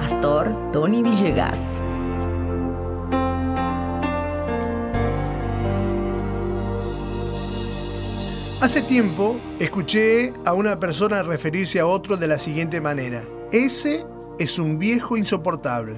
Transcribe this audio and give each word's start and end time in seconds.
Pastor 0.00 0.72
Tony 0.72 1.02
Villegas. 1.02 1.82
Hace 8.62 8.80
tiempo 8.80 9.38
escuché 9.58 10.32
a 10.46 10.54
una 10.54 10.80
persona 10.80 11.22
referirse 11.22 11.80
a 11.80 11.86
otro 11.86 12.16
de 12.16 12.28
la 12.28 12.38
siguiente 12.38 12.80
manera. 12.80 13.24
Ese 13.52 14.06
es 14.38 14.58
un 14.58 14.78
viejo 14.78 15.18
insoportable. 15.18 15.96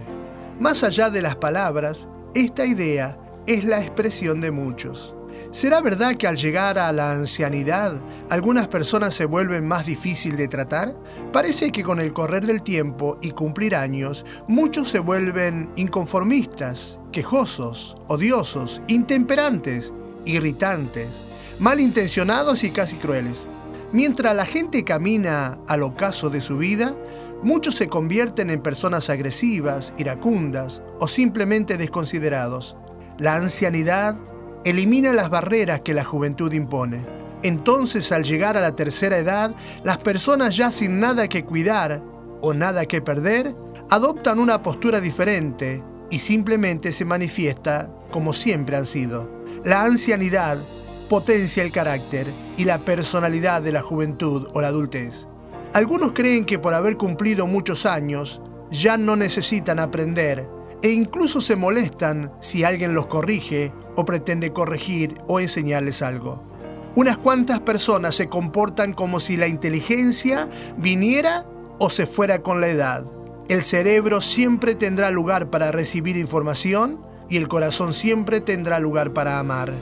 Más 0.58 0.82
allá 0.82 1.08
de 1.08 1.22
las 1.22 1.36
palabras, 1.36 2.08
esta 2.34 2.66
idea 2.66 3.16
es 3.46 3.62
la 3.62 3.80
expresión 3.80 4.40
de 4.40 4.50
muchos. 4.50 5.14
¿Será 5.50 5.80
verdad 5.80 6.16
que 6.16 6.26
al 6.26 6.36
llegar 6.36 6.78
a 6.78 6.92
la 6.92 7.12
ancianidad 7.12 8.00
algunas 8.30 8.68
personas 8.68 9.14
se 9.14 9.24
vuelven 9.24 9.66
más 9.66 9.86
difícil 9.86 10.36
de 10.36 10.48
tratar? 10.48 10.94
Parece 11.32 11.70
que 11.72 11.82
con 11.82 12.00
el 12.00 12.12
correr 12.12 12.46
del 12.46 12.62
tiempo 12.62 13.18
y 13.20 13.32
cumplir 13.32 13.76
años, 13.76 14.24
muchos 14.48 14.88
se 14.88 14.98
vuelven 14.98 15.70
inconformistas, 15.76 16.98
quejosos, 17.12 17.96
odiosos, 18.08 18.82
intemperantes, 18.88 19.92
irritantes, 20.24 21.20
malintencionados 21.58 22.64
y 22.64 22.70
casi 22.70 22.96
crueles. 22.96 23.46
Mientras 23.92 24.34
la 24.34 24.46
gente 24.46 24.84
camina 24.84 25.58
al 25.68 25.82
ocaso 25.82 26.30
de 26.30 26.40
su 26.40 26.56
vida, 26.56 26.94
muchos 27.42 27.74
se 27.74 27.88
convierten 27.88 28.48
en 28.48 28.62
personas 28.62 29.10
agresivas, 29.10 29.92
iracundas 29.98 30.82
o 30.98 31.08
simplemente 31.08 31.76
desconsiderados. 31.76 32.76
La 33.18 33.36
ancianidad 33.36 34.16
elimina 34.64 35.12
las 35.12 35.30
barreras 35.30 35.80
que 35.80 35.94
la 35.94 36.04
juventud 36.04 36.52
impone. 36.52 37.04
Entonces 37.42 38.12
al 38.12 38.22
llegar 38.22 38.56
a 38.56 38.60
la 38.60 38.76
tercera 38.76 39.18
edad, 39.18 39.54
las 39.84 39.98
personas 39.98 40.56
ya 40.56 40.70
sin 40.70 41.00
nada 41.00 41.28
que 41.28 41.44
cuidar 41.44 42.02
o 42.40 42.54
nada 42.54 42.86
que 42.86 43.02
perder, 43.02 43.54
adoptan 43.90 44.38
una 44.38 44.62
postura 44.62 45.00
diferente 45.00 45.82
y 46.10 46.18
simplemente 46.18 46.92
se 46.92 47.04
manifiesta 47.04 47.90
como 48.10 48.32
siempre 48.32 48.76
han 48.76 48.86
sido. 48.86 49.30
La 49.64 49.82
ancianidad 49.82 50.58
potencia 51.08 51.62
el 51.62 51.72
carácter 51.72 52.26
y 52.56 52.64
la 52.64 52.78
personalidad 52.78 53.62
de 53.62 53.72
la 53.72 53.82
juventud 53.82 54.48
o 54.54 54.60
la 54.60 54.68
adultez. 54.68 55.26
Algunos 55.74 56.12
creen 56.12 56.44
que 56.44 56.58
por 56.58 56.74
haber 56.74 56.96
cumplido 56.96 57.46
muchos 57.46 57.86
años 57.86 58.40
ya 58.70 58.96
no 58.96 59.16
necesitan 59.16 59.78
aprender 59.78 60.46
e 60.82 60.90
incluso 60.90 61.40
se 61.40 61.56
molestan 61.56 62.32
si 62.40 62.64
alguien 62.64 62.94
los 62.94 63.06
corrige 63.06 63.72
o 63.96 64.04
pretende 64.04 64.52
corregir 64.52 65.20
o 65.28 65.40
enseñarles 65.40 66.02
algo. 66.02 66.42
Unas 66.94 67.16
cuantas 67.16 67.60
personas 67.60 68.14
se 68.14 68.28
comportan 68.28 68.92
como 68.92 69.18
si 69.18 69.36
la 69.36 69.46
inteligencia 69.46 70.48
viniera 70.76 71.46
o 71.78 71.88
se 71.88 72.06
fuera 72.06 72.42
con 72.42 72.60
la 72.60 72.68
edad. 72.68 73.04
El 73.48 73.62
cerebro 73.62 74.20
siempre 74.20 74.74
tendrá 74.74 75.10
lugar 75.10 75.50
para 75.50 75.72
recibir 75.72 76.16
información 76.16 77.00
y 77.28 77.38
el 77.38 77.48
corazón 77.48 77.92
siempre 77.92 78.40
tendrá 78.40 78.78
lugar 78.78 79.12
para 79.12 79.38
amar. 79.38 79.72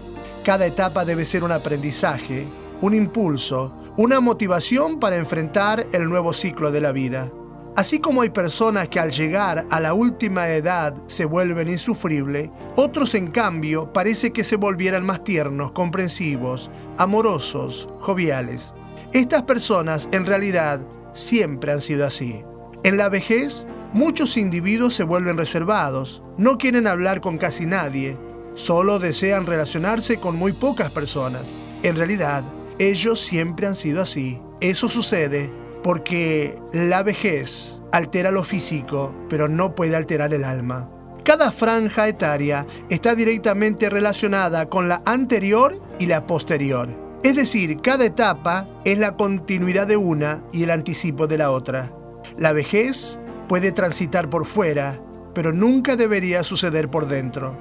Cada 0.44 0.66
etapa 0.66 1.04
debe 1.04 1.24
ser 1.24 1.42
un 1.42 1.52
aprendizaje, 1.52 2.46
un 2.80 2.94
impulso, 2.94 3.74
una 3.96 4.20
motivación 4.20 5.00
para 5.00 5.16
enfrentar 5.16 5.86
el 5.92 6.08
nuevo 6.08 6.32
ciclo 6.32 6.70
de 6.70 6.80
la 6.80 6.92
vida. 6.92 7.30
Así 7.76 8.00
como 8.00 8.22
hay 8.22 8.30
personas 8.30 8.88
que 8.88 9.00
al 9.00 9.10
llegar 9.10 9.66
a 9.70 9.80
la 9.80 9.94
última 9.94 10.48
edad 10.48 10.94
se 11.06 11.24
vuelven 11.24 11.68
insufribles, 11.68 12.50
otros 12.76 13.14
en 13.14 13.28
cambio 13.28 13.92
parece 13.92 14.32
que 14.32 14.44
se 14.44 14.56
volvieran 14.56 15.06
más 15.06 15.24
tiernos, 15.24 15.72
comprensivos, 15.72 16.70
amorosos, 16.98 17.88
joviales. 18.00 18.74
Estas 19.12 19.42
personas 19.42 20.08
en 20.12 20.26
realidad 20.26 20.80
siempre 21.12 21.72
han 21.72 21.80
sido 21.80 22.06
así. 22.06 22.44
En 22.82 22.96
la 22.96 23.08
vejez, 23.08 23.66
muchos 23.92 24.36
individuos 24.36 24.94
se 24.94 25.04
vuelven 25.04 25.38
reservados, 25.38 26.22
no 26.36 26.58
quieren 26.58 26.86
hablar 26.86 27.20
con 27.20 27.38
casi 27.38 27.66
nadie, 27.66 28.16
Solo 28.54 28.98
desean 28.98 29.46
relacionarse 29.46 30.18
con 30.18 30.36
muy 30.36 30.52
pocas 30.52 30.90
personas. 30.90 31.44
En 31.82 31.96
realidad, 31.96 32.44
ellos 32.78 33.20
siempre 33.20 33.66
han 33.66 33.74
sido 33.74 34.02
así. 34.02 34.40
Eso 34.60 34.88
sucede 34.88 35.52
porque 35.82 36.58
la 36.72 37.02
vejez 37.02 37.80
altera 37.92 38.30
lo 38.30 38.44
físico, 38.44 39.14
pero 39.28 39.48
no 39.48 39.74
puede 39.74 39.96
alterar 39.96 40.34
el 40.34 40.44
alma. 40.44 40.90
Cada 41.24 41.52
franja 41.52 42.08
etaria 42.08 42.66
está 42.88 43.14
directamente 43.14 43.90
relacionada 43.90 44.68
con 44.68 44.88
la 44.88 45.02
anterior 45.04 45.80
y 45.98 46.06
la 46.06 46.26
posterior. 46.26 46.88
Es 47.22 47.36
decir, 47.36 47.80
cada 47.82 48.06
etapa 48.06 48.66
es 48.84 48.98
la 48.98 49.16
continuidad 49.16 49.86
de 49.86 49.96
una 49.96 50.42
y 50.52 50.62
el 50.62 50.70
anticipo 50.70 51.26
de 51.26 51.38
la 51.38 51.50
otra. 51.50 51.92
La 52.38 52.52
vejez 52.52 53.20
puede 53.48 53.72
transitar 53.72 54.30
por 54.30 54.46
fuera, 54.46 55.00
pero 55.34 55.52
nunca 55.52 55.96
debería 55.96 56.42
suceder 56.42 56.90
por 56.90 57.06
dentro. 57.06 57.58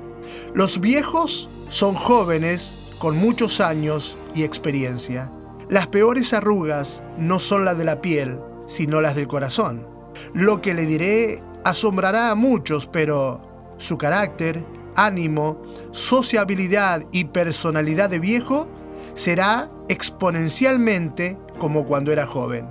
Los 0.53 0.79
viejos 0.79 1.49
son 1.69 1.95
jóvenes 1.95 2.75
con 2.97 3.17
muchos 3.17 3.59
años 3.59 4.17
y 4.33 4.43
experiencia. 4.43 5.31
Las 5.69 5.85
peores 5.85 6.33
arrugas 6.33 7.03
no 7.19 7.37
son 7.37 7.63
las 7.63 7.77
de 7.77 7.85
la 7.85 8.01
piel, 8.01 8.39
sino 8.65 9.01
las 9.01 9.15
del 9.15 9.27
corazón. 9.27 9.87
Lo 10.33 10.61
que 10.61 10.73
le 10.73 10.87
diré 10.87 11.43
asombrará 11.63 12.31
a 12.31 12.35
muchos, 12.35 12.87
pero 12.87 13.75
su 13.77 13.95
carácter, 13.95 14.65
ánimo, 14.95 15.61
sociabilidad 15.91 17.05
y 17.11 17.25
personalidad 17.25 18.09
de 18.09 18.17
viejo 18.17 18.67
será 19.13 19.69
exponencialmente 19.89 21.37
como 21.59 21.85
cuando 21.85 22.11
era 22.11 22.25
joven. 22.25 22.67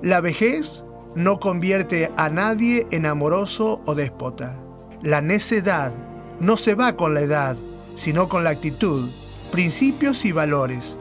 La 0.00 0.22
vejez 0.22 0.86
no 1.14 1.40
convierte 1.40 2.10
a 2.16 2.30
nadie 2.30 2.86
en 2.92 3.04
amoroso 3.04 3.82
o 3.84 3.94
déspota. 3.94 4.58
La 5.02 5.20
necedad 5.20 5.92
no 6.40 6.56
se 6.56 6.74
va 6.74 6.96
con 6.96 7.12
la 7.12 7.20
edad, 7.20 7.56
sino 7.94 8.28
con 8.30 8.42
la 8.42 8.50
actitud, 8.50 9.10
principios 9.50 10.24
y 10.24 10.32
valores. 10.32 10.96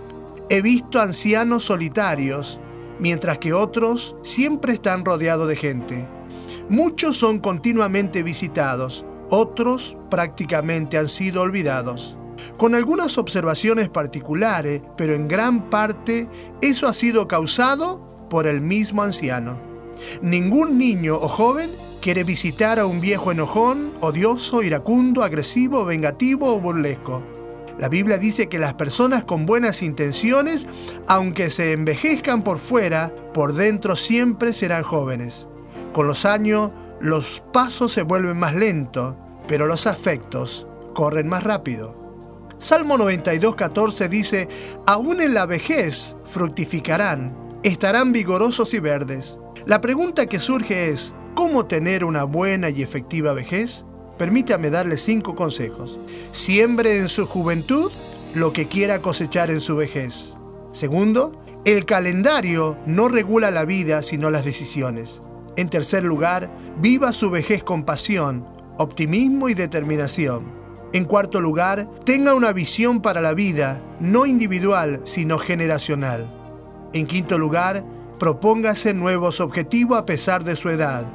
He 0.50 0.62
visto 0.62 1.02
ancianos 1.02 1.66
solitarios, 1.66 2.62
mientras 3.00 3.38
que 3.38 3.52
otros 3.52 4.16
siempre 4.24 4.74
están 4.74 5.04
rodeados 5.04 5.50
de 5.50 5.58
gente. 5.58 6.08
Muchos 6.70 7.18
son 7.18 7.40
continuamente 7.40 8.24
visitados, 8.24 9.06
otros 9.30 9.98
prácticamente 10.10 10.98
han 10.98 11.10
sido 11.10 11.42
olvidados. 11.42 12.18
Con 12.58 12.76
algunas 12.76 13.18
observaciones 13.18 13.90
particulares, 13.90 14.82
pero 14.96 15.16
en 15.16 15.28
gran 15.28 15.70
parte 15.70 16.30
eso 16.62 16.88
ha 16.88 16.94
sido 16.94 17.28
causado 17.28 18.06
por 18.30 18.48
el 18.48 18.62
mismo 18.62 19.04
anciano. 19.04 19.60
Ningún 20.22 20.78
niño 20.78 21.16
o 21.16 21.28
joven 21.28 21.72
quiere 22.02 22.24
visitar 22.24 22.80
a 22.80 22.86
un 22.86 23.02
viejo 23.02 23.34
enojón, 23.34 23.92
odioso, 24.00 24.64
iracundo, 24.64 25.24
agresivo, 25.24 25.84
vengativo 25.84 26.56
o 26.56 26.62
burlesco. 26.62 27.22
La 27.78 27.90
Biblia 27.90 28.18
dice 28.18 28.48
que 28.48 28.60
las 28.60 28.74
personas 28.74 29.24
con 29.24 29.46
buenas 29.46 29.84
intenciones, 29.84 30.68
aunque 31.08 31.50
se 31.50 31.74
envejezcan 31.74 32.44
por 32.44 32.60
fuera, 32.60 33.14
por 33.34 33.54
dentro 33.54 33.96
siempre 33.96 34.54
serán 34.54 34.84
jóvenes. 34.84 35.48
Con 35.94 36.08
los 36.08 36.26
años, 36.26 36.72
los 37.00 37.44
pasos 37.54 37.92
se 37.92 38.02
vuelven 38.02 38.38
más 38.38 38.56
lentos, 38.56 39.16
pero 39.48 39.68
los 39.68 39.86
afectos 39.88 40.68
corren 40.94 41.28
más 41.28 41.44
rápido. 41.44 41.96
Salmo 42.60 42.98
92.14 42.98 44.10
dice, 44.10 44.48
aún 44.88 45.22
en 45.22 45.36
la 45.36 45.46
vejez 45.46 46.18
fructificarán, 46.26 47.38
estarán 47.64 48.12
vigorosos 48.12 48.74
y 48.74 48.80
verdes. 48.80 49.38
La 49.68 49.82
pregunta 49.82 50.26
que 50.26 50.40
surge 50.40 50.90
es, 50.90 51.14
¿Cómo 51.38 51.68
tener 51.68 52.04
una 52.04 52.24
buena 52.24 52.72
y 52.72 52.82
efectiva 52.82 53.32
vejez? 53.32 53.86
Permítame 54.18 54.70
darle 54.70 54.98
cinco 54.98 55.36
consejos. 55.36 56.00
Siembre 56.32 57.00
en 57.00 57.10
su 57.10 57.26
juventud 57.26 57.92
lo 58.34 58.54
que 58.54 58.68
quiera 58.68 59.02
cosechar 59.02 59.52
en 59.52 59.62
su 59.62 59.76
vejez. 59.76 60.36
Segundo, 60.72 61.44
el 61.66 61.86
calendario 61.86 62.78
no 62.86 63.10
regula 63.10 63.52
la 63.52 63.66
vida 63.66 64.02
sino 64.02 64.30
las 64.30 64.44
decisiones. 64.44 65.22
En 65.56 65.70
tercer 65.70 66.04
lugar, 66.04 66.52
viva 66.80 67.14
su 67.14 67.30
vejez 67.30 67.64
con 67.64 67.84
pasión, 67.84 68.46
optimismo 68.78 69.50
y 69.50 69.54
determinación. 69.54 70.56
En 70.94 71.06
cuarto 71.06 71.42
lugar, 71.42 71.90
tenga 72.06 72.34
una 72.34 72.54
visión 72.54 73.02
para 73.02 73.22
la 73.22 73.34
vida, 73.34 73.82
no 74.00 74.26
individual, 74.26 75.02
sino 75.04 75.38
generacional. 75.38 76.30
En 76.94 77.06
quinto 77.06 77.38
lugar, 77.38 77.84
propóngase 78.20 78.94
nuevos 78.94 79.42
objetivos 79.42 79.98
a 79.98 80.06
pesar 80.06 80.44
de 80.44 80.56
su 80.56 80.70
edad 80.70 81.06